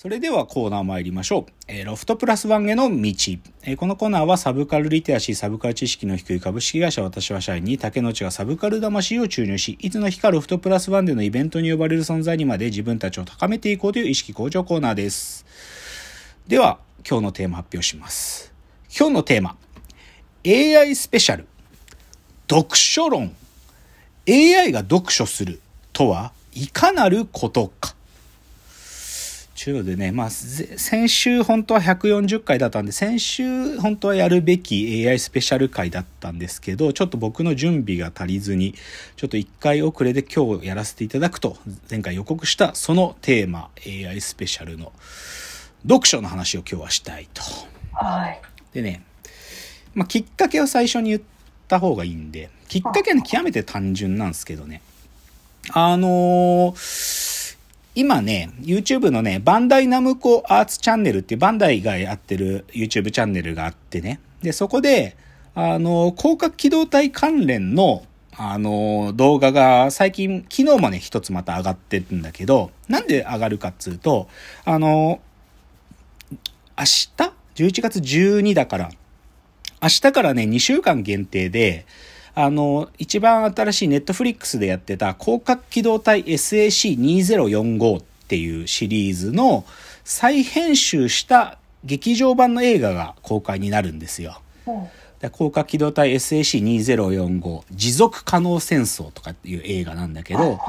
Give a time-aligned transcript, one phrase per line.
[0.00, 1.52] それではコーナー参りましょう。
[1.66, 2.94] えー、ロフトプラスワンへの道。
[3.64, 15.44] えー、このコーナーはサブカルリテラシー、サブカル知識の低い株式会社私は社員に竹之内がサブカル魂を注入し、いつの日かロフトプラスワンでのイベントに呼ばれる存在にまで自分たちを高めていこうという意識向上コーナーです。
[16.46, 18.52] では、今日のテーマ発表します。
[18.96, 19.56] 今日のテーマ。
[20.46, 21.48] AI スペシャル。
[22.48, 23.34] 読書論。
[24.28, 25.58] AI が読書する
[25.92, 27.97] とはいかなることか。
[29.58, 38.76] ちゅうのでね、まあ、先週本当は140回だったんで、先週本当はやるべき AI スペシャル回だったんですけど、ちょっと僕の準備が足りずに、
[39.16, 41.56] ちょっと1回遅れで今日やらせていただくと、
[41.90, 44.92] 前回予告したそのテーマ、AI スペシャルの
[45.82, 47.42] 読書の話を今日はしたいと。
[47.94, 48.40] はい。
[48.72, 49.02] でね、
[49.92, 51.22] まあ、きっかけを最初に言っ
[51.66, 54.82] た方がいいんで、きっかけは、ね、極めて単純なんですけどね。
[55.72, 57.37] あのー
[57.98, 64.20] 今ね、YouTube のね、バンダイナムコアーツチャンネルっていうバンダイがやってる YouTube チャンネルがあってね。
[64.40, 65.16] で、そこで、
[65.56, 68.04] あの、広角機動隊関連の、
[68.36, 74.28] あの、動画が最近、昨日もね、一つまた上がってるんだけど、なんで上がるかっつうと、
[74.64, 75.18] あの、
[76.78, 77.08] 明日
[77.56, 78.90] ?11 月12だから、
[79.82, 81.84] 明日からね、2週間限定で、
[82.40, 89.64] あの、一番新しいネットフリックスでやってた広角機動隊 SAC2045 っていうシリーズの
[90.04, 94.40] 再編集した劇場版の映画が公開になるんですよ。
[95.20, 100.60] 広角機動隊 SAC2045 持続可能戦争とかっていう映画なんだけど、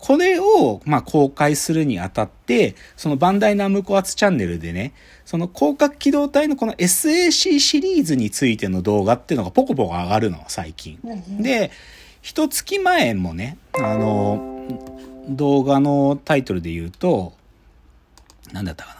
[0.00, 4.94] これを、まあ、公開するにあたって、そのバンダイナムコアツチャンネルでね、
[5.26, 10.98] その広角機動隊のこの SAC シリーズについての動画っていうのがポコポコ上がるの、最近。
[11.38, 11.70] で、
[12.22, 14.66] 一月前もね、あの、
[15.28, 17.34] 動画のタイトルで言うと、
[18.52, 18.94] なんだったか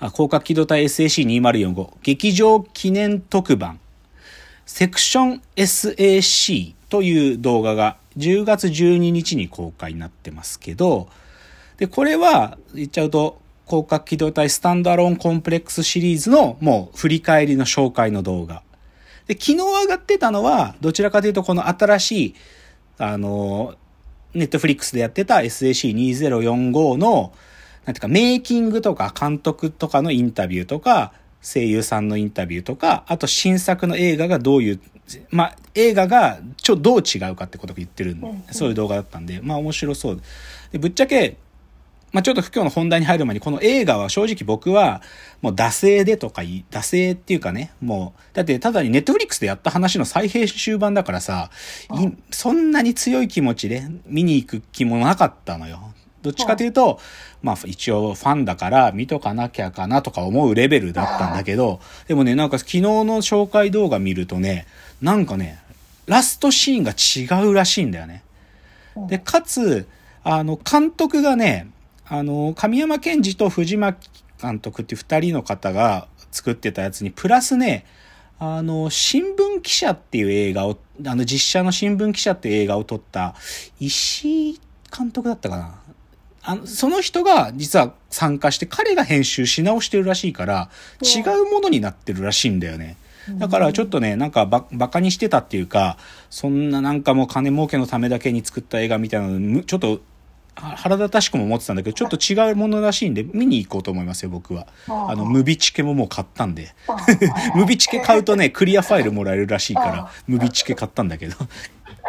[0.00, 0.06] な。
[0.08, 3.78] あ、広角機動隊 SAC2045 劇場記念特番
[4.72, 11.08] セクション SAC という動画が10月12日に公開になってますけど、
[11.76, 18.62] で、これは言っちゃうと、広角機動隊スタンドアローンコンプレックスシリーズのもう振り返りの紹介の動画。
[19.26, 22.34] で、昨日上がってたのは、どちらかというとこの新しい、
[22.96, 23.74] あの、
[24.34, 27.32] ネットフリックスでやってた SAC2045 の、
[27.86, 31.12] なんていうか、メイキングとか監督とかのインタビューとか、
[31.42, 34.80] 声優さんのインタビューとか、あと新作の映画がどういう、
[35.30, 38.16] まあ、映画がちょ、どう違うかってことを言ってる、
[38.50, 40.20] そういう動画だったんで、まあ面白そう
[40.72, 40.78] で。
[40.78, 41.36] ぶっちゃけ、
[42.12, 45.00] まあちょっと今日の本題に入る前に、この映画は正直僕は、
[45.42, 51.50] もう惰性でとかい、惰性っていうかね、もう、だってただにネットフリックスでやった話の再編集版だからさ、
[52.30, 55.94] そんなに強い気持ちで見に行く気もなかったのよ。
[56.22, 57.00] どっちかというと、
[57.42, 64.66] まあ一応ファンだから見とかなきゃかなとか思うレベルだったんだけど、でもね、なんか昨日の紹介動画見るとね、
[65.00, 65.58] なんかね、
[66.06, 68.22] ラストシーンが違うらしいんだよね。
[69.08, 69.86] で、かつ、
[70.22, 71.70] あの、監督がね、
[72.06, 74.10] あの、神山健二と藤巻
[74.42, 77.86] 監督っていう二人の方が作ってたやつに、プラスね、
[78.38, 83.34] あの、新聞記者っていう映画を、あの実写の新聞記者っていう映画を撮った
[83.78, 84.60] 石井
[84.96, 85.74] 監督だったかな
[86.42, 90.70] あの、その人が実は参加して彼が編集し直してるらしいから、
[91.02, 92.96] 違うものになってるらしいんだよね。
[93.38, 95.98] だからちょっとね、なんかば、馬鹿にしてたっていうか、
[96.30, 100.00] そんななんかもう金儲けのためだけに作った映画みたいなの、ちょっと
[100.54, 104.66] 腹立たしくも思ってたんだけど、ちょっと違うものらしいんで、見に行こうと思いますよ、僕は。
[104.88, 106.74] あの、ムビチケももう買ったんで。
[107.54, 111.36] ムビチケ買うとね、クリアファイルもらえるらしいから、ムビチケ買ったんだけど。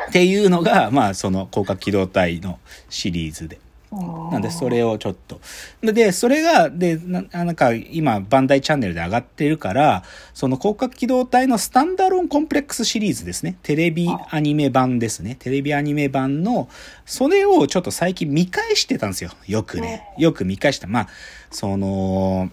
[0.10, 2.60] っていうのが、まあ、その、広角機動隊の
[2.90, 3.60] シリーズで。
[3.92, 5.42] なんで、それをちょっと。
[5.82, 10.04] で、それが、で、ななんか、今、バンダイチャンネルで上がってるから、
[10.34, 13.58] その広角機動隊のスタンダーロンコンプレックスシリーズですね。
[13.64, 15.36] テレビアニメ版ですね。
[15.38, 16.70] テレビアニメ版の、
[17.06, 19.32] それをちょっと最近見返してたんですよ。
[19.46, 20.08] よくね。
[20.18, 20.88] よく見返した。
[20.88, 21.08] まあ、
[21.50, 22.50] その、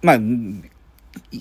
[0.00, 0.18] まあ、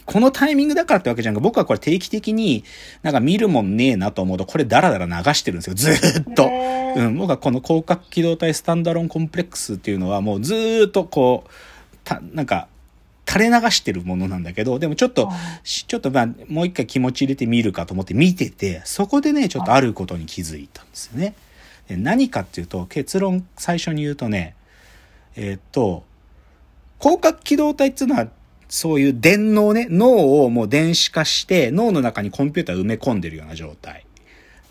[0.05, 2.63] このタイミングだからってわけじゃんか、僕はこれ定期的に
[3.01, 6.49] なんか見るもんねえなと思うと、これダラダラ流してるんですよ、ずっと。
[6.95, 11.49] うん、僕はこの広角機動隊スタンダロンコンプレックスっていうのはもうずっとこう、
[12.03, 12.67] た、なんか、
[13.27, 15.29] 垂れ流してるものなんだけど、でもちょっと、
[15.63, 21.35] ちょっとまあ、もう一回気持ち入れてみるかと思って見てて、そこでね、ちょっとあることに気づいたんですよね。
[21.87, 24.55] で何かっていうと、結論最初に言うとね、
[25.35, 26.03] えー、っと、
[26.99, 28.27] 広角機動隊っていうのは
[28.73, 34.03] そういう電脳ね、脳をもう電子化して、脳の中にコンピューター埋め込んでるような状態。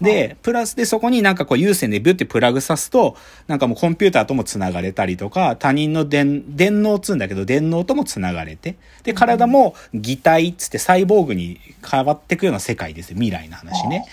[0.01, 3.17] で、プラスでそこになんかこう有線でビュってプラグさすと、
[3.47, 13.15] なんかもうコンピューターとも繋がれたりとか、他人の電、電脳っつうんだけど、電脳とも繋がれて、で、体も擬態っつってサイボーグに変わっていくような世界ですよ。
[13.15, 14.05] 未来の話ね。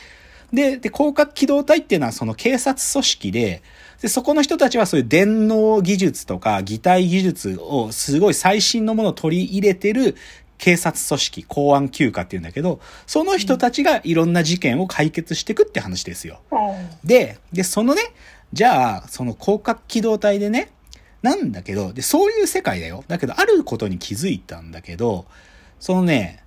[0.53, 3.63] で、で、広角機動隊っていうのはその警察組織で、
[4.01, 10.15] で、そこの人たちはそういう電脳技術とか擬態技術をすごい最新のものを取り入れてる
[10.57, 16.41] 警察組織、公安休暇っていうんだけど、その人たちがいろんな事件を解決していくって話ですよ。
[17.03, 18.01] で、で、そのね、
[18.51, 20.71] じゃあ、その広角機動隊でね、
[21.21, 23.03] なんだけど、で、そういう世界だよ。
[23.07, 25.25] だけど、あることに気づいたんだけど、
[25.79, 26.43] そのね、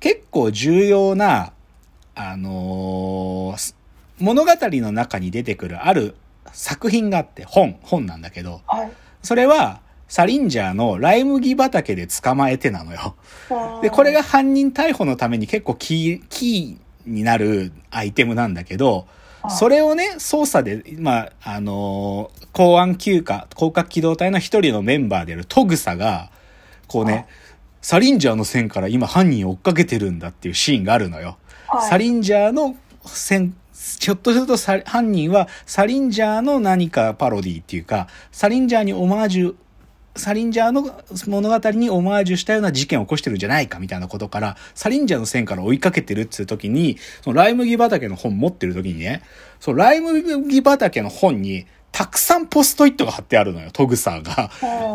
[0.00, 1.52] 結構重要な、
[2.14, 3.74] あのー
[4.18, 6.14] 物語の中に出てくるある
[6.52, 8.92] 作品があって、本、本なんだけど、はい。
[9.22, 13.16] それは、サリンジャーのライ麦畑で捕まえてなのよ。
[13.82, 19.06] で、これが犯人逮捕のために結構キー、キーになるアイテムなんだけど、
[19.48, 26.30] それをね、捜査で、まあ、あのー公安休暇、広角機動隊の一人のメンバーであるトグサが、
[26.86, 27.26] こうね、
[27.82, 31.36] サリンジャーの線から今犯人を追っかけてるんだっていうシーンがあるのよ。
[31.68, 33.54] はいサリンジャーの線、
[34.00, 39.54] ひょっとするとサ犯人はサリンジャーの何かパロディっていうか、サリンジャーにオマージュ、
[40.16, 40.82] サリンジャーの
[41.26, 49.22] 物語にオマージュしたような事件を起こしてるんじゃないかみたいなことから、サリンジャーの線から追いかけてるっていう時に、そのライ麦畑の本持ってる時にね、
[49.60, 54.50] そのライ麦畑の本に、たくさんポストイットが貼ってあるのよ、トグサーが。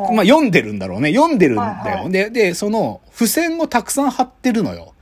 [0.08, 1.14] うんまあ読んでるんだろうね。
[1.14, 2.10] 読んでるんだよ。
[2.10, 4.94] で、で、その付箋をたくさん貼ってるのよ。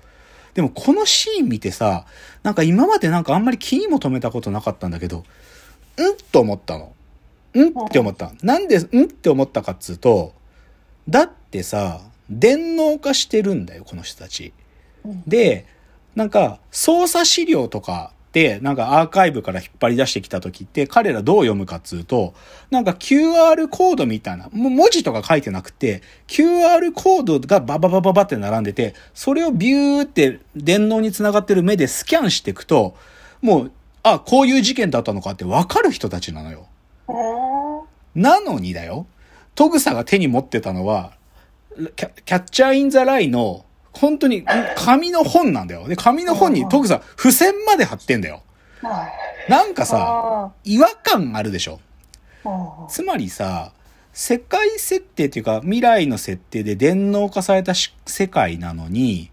[0.53, 2.05] でもこのシーン見てさ、
[2.43, 5.23] なんか今までなんかあんまり気にも留めたことなかったんだけど、ん
[6.31, 6.93] と思ったの。
[7.55, 8.31] んって思った。
[8.43, 10.33] なんで、んって思ったかっつうと、
[11.07, 14.53] だってさ、電脳化してるんだよ、この人たち。
[15.03, 15.65] うんで、
[16.15, 18.11] なんか、操作資料とか
[18.61, 22.33] なんかアーカイブから引っ張り出してきた時って、彼らどう読むかっつうと、
[22.69, 32.95] なんか QR コードみたいな、もう文字とか書いてなくて、QR コードがバババババって並んでて、それをビューって電脳につながってる目でスキャンしていくと、
[33.41, 33.71] もう、
[34.03, 36.67] あ、こういう事件だったのかってわかる人たちなのよ。
[37.07, 37.49] うん
[38.15, 39.07] なのにだよ、
[39.55, 41.13] トグサが手に持ってたのは、
[41.95, 44.45] キャッチャーインザライの、本当に
[44.75, 45.87] 紙の本なんだよ。
[45.87, 48.43] で、紙の本にトグサ、付箋まで貼ってんだよ。
[48.81, 49.07] は
[49.47, 49.51] い。
[49.51, 51.79] なんかさ、あ違和感あるでしょ。
[52.43, 53.71] ーつまりさ、
[54.13, 59.31] 世界設定っていうか未来の設定で電脳化されたし世界なのに、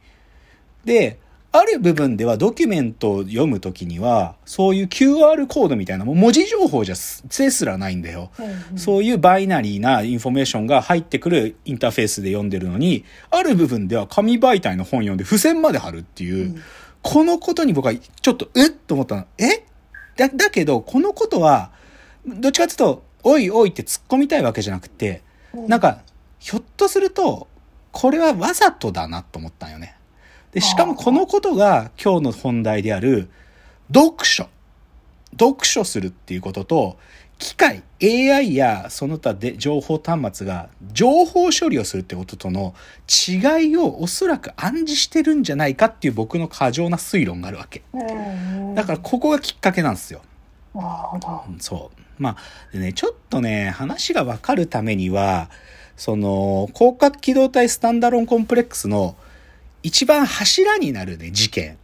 [0.85, 1.19] で、
[1.59, 8.31] ある部分ではドキュメントを読むときには、そういう QR コードみたいな、もう文字情報じゃすですらないんだよ。
[8.39, 16.63] うんうんそういうバイナリーなインフォメーションが入ってくるインターフェースで読んでるのに、ある部分では紙媒体の本読んで付箋まで貼るっていう、うん
[17.03, 18.71] このことに僕はちょっと、えっ？
[18.71, 19.27] と思ったの。
[19.39, 19.65] え？
[20.17, 21.71] だ、だけど、このことは、
[22.27, 25.23] どっちかっていうと、おいおいって突っ込みたいわけじゃなくて、
[25.55, 26.01] うんなんか、
[26.41, 27.47] ひょっとすると、
[27.93, 29.96] これはわざとだなと思ったんよね。
[30.53, 33.29] で、しかもこのことが今日の本題である、
[33.93, 34.49] 読書。
[35.39, 36.99] 読書するっていうことと、
[37.39, 42.75] 機械、AI やその他で情報端末が情報処理をするってこととの
[43.29, 47.83] 違いをおそらく暗示してるんじゃないかっていう僕の過剰な推論があるわけ。
[47.93, 50.23] うんだからここがきっかけなんですよ。
[50.75, 51.45] なるほど。
[51.49, 52.01] うんそう。
[52.19, 52.37] まあ、
[52.73, 55.51] でね、ちょっとね、話がわかるためには、
[55.97, 59.17] その、広角機動隊スタンダロンコンプレックスの
[59.87, 61.79] 一番柱になるね、事件。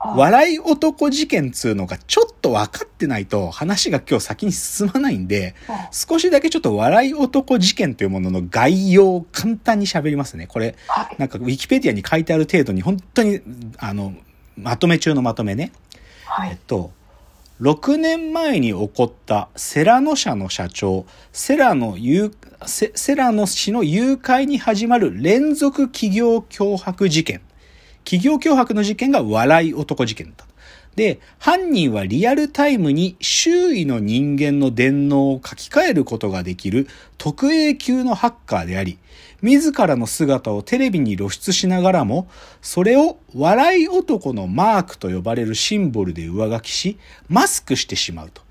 [0.00, 10.48] あ笑い男事件っつうのがちょっと分かってないと話が今日先に進まないんで、あ少しだけちょっと笑い男事件というものの概要を簡単に喋りますね。
[10.48, 11.16] これ、はい。
[11.16, 13.40] なんかウィキペディアに書いてある程度に本当に、
[13.78, 14.14] あの、
[14.56, 15.70] まとめ中のまとめね。
[16.24, 16.50] はい。
[16.50, 16.90] えっと、
[17.60, 22.32] 6年前に起こったセラノ社の社長、セラノ誘
[22.66, 27.42] セラノ氏の誘拐に始まる連続企業脅迫事件。
[28.04, 30.53] 企業脅迫の事件が笑い男事件だった。
[30.96, 36.86] で、犯人はリアルタイムに周囲の人間の電脳を書き換えることができる
[37.18, 38.98] 特 A 級のハッカーであり、
[39.42, 42.28] 自らの姿をテレビに露出しながらも、
[42.62, 46.96] それを笑い男のマークと呼ばれるシンボルで上書きし、
[47.28, 48.42] マスクしてしまうと。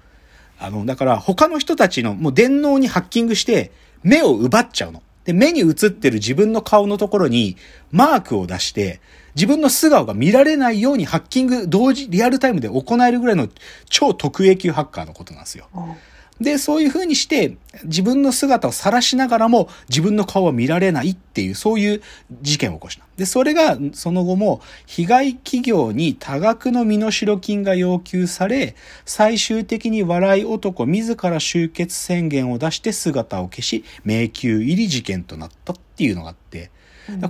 [0.60, 3.72] あの、だから他の人たちのもう電脳にハッキングして
[4.04, 5.02] 目を奪っちゃうの。
[5.26, 7.56] で、目に映ってる自分の顔のところに
[7.92, 9.00] マークを出して、
[9.36, 13.50] 自分の素顔が見られないようにハッキング同時、リアルタイムで行えるぐらいの
[13.90, 15.68] 超特 A 級ハッカーのことなんですよ。
[15.76, 15.96] うん
[16.42, 22.02] で、そういう風にして、自分の姿を晒しながらも、自分の顔は見られないっていう、そういう
[22.42, 23.06] 事件を起こした。
[23.18, 28.76] で、それが、その後も、被害企業に多額の身代金が要求され、
[29.06, 36.72] 最終的に笑い男自ら終結宣言を出して姿を消し、迷宮入り事件となったっていうのがあって、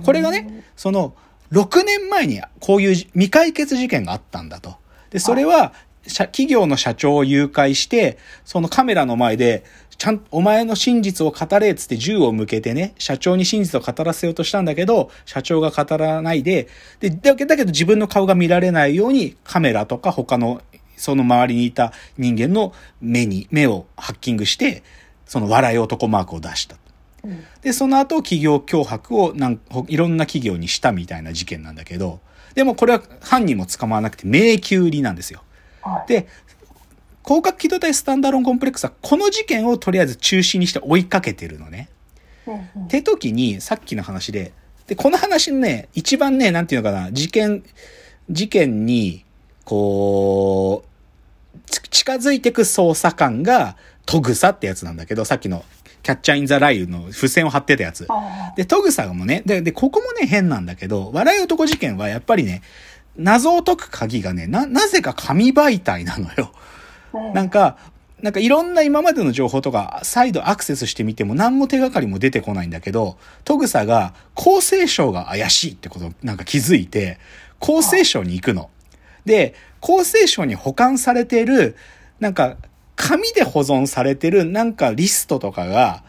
[0.02, 1.14] これがね、その、
[1.54, 4.74] 6年前にこういう未解決事件があったんだと。
[5.10, 5.72] で、それは、
[6.06, 9.64] 社企業の社長を誘拐して、そのカメラの前で、
[9.96, 16.68] ちゃん、お前の真実を語れっつって銃を向けてね、社長に真実を語らせようとしたんだけど、社長が語らないで、
[17.00, 20.60] で、だけだけど自分の顔が見られないように、カメラとか他の、
[20.96, 24.82] その周りにいた人間の目に、目をハッキングして、
[25.26, 26.76] その笑い男マークを出した。
[27.24, 32.20] うんで、その後企業脅迫をなんほいろんな企業にしたみたいな事件なんだけど、
[32.54, 35.42] でもこれは犯人も捕まらなくて迷宮入りなんですよ。
[35.82, 36.08] はい。
[36.08, 36.28] で、
[37.24, 41.88] 広角機動隊スタンダーロンコンプレックスはこの事件をとりあえず中心にして追いかけてるのね。
[42.78, 44.52] って時に、さっきの話で、
[44.86, 47.64] で、この話のね、一番ね、なんていうのかな、事件、
[48.30, 49.24] 事件に、
[49.64, 50.84] こ
[51.56, 53.76] う、ち近づいてく捜査官が、
[54.06, 55.64] トグサってやつなんだけど、さっきの
[56.04, 58.06] キャッチャーインザライユの付箋を貼ってたやつ。
[58.08, 62.62] あで、トグサもね、で、で、ここもね、変なんだけど、笑い男事件はやっぱりね、
[63.16, 66.52] 謎を解く鍵がね、な、なぜか紙媒体なのよ。
[67.32, 67.78] なんか、
[68.20, 77.18] なんかいろんな今までの情報とか再度アクセスしてみても何も手がかりも出てこないんだけど、トグサが厚生省が怪しいってことをなんか気づいて、
[77.60, 78.70] 厚生省に行くの。
[79.24, 81.76] で、厚生省に保管されている、
[82.20, 82.56] なんか
[82.96, 86.02] 紙で保存されてるなんかリストとかが、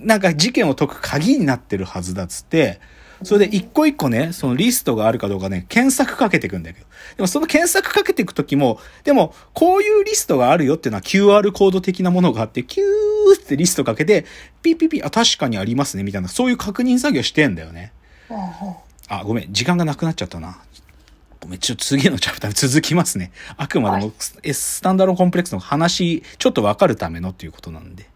[0.00, 2.80] なんか事件を解く鍵になってるはずだっつって、
[3.22, 6.86] それで一個一個ね、そのリストがあるかどうかね、検索かけていくんだけど。
[7.16, 14.24] でもその検索かけていくときも、でも、こういうリストがあるよっていうのは QR コード的なものがあって、キューってリストかけて、
[14.62, 17.92] ピッピッピッ、あ、確かにありますね、みたいな、そういう確認作業してんだよね。
[19.08, 20.58] あ、ごめん、時間がなくなっちゃったな。
[21.40, 23.32] ごめん、ちょっと次のチャプター続きますね。
[23.56, 28.08] あくまでも、スタンダードコンプレックスの話、ちょっとわかるためのっていうことなんで。